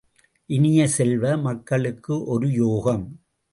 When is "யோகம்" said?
2.53-3.05